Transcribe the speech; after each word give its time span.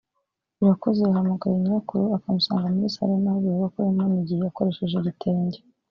Irakoze 0.61 0.99
yahamgare 1.03 1.55
nyirakuru 1.57 2.03
akamusanga 2.17 2.73
muri 2.73 2.93
saro 2.95 3.11
ari 3.13 3.23
naho 3.23 3.39
bivugwa 3.43 3.67
ko 3.73 3.77
yamunigiye 3.85 4.43
akoresheje 4.45 4.95
igitenge 4.97 5.57